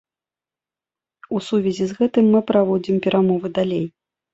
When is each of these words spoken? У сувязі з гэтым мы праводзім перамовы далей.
У 1.37 1.43
сувязі 1.49 1.93
з 1.95 2.01
гэтым 2.03 2.25
мы 2.35 2.45
праводзім 2.51 2.95
перамовы 3.09 3.59
далей. 3.63 3.85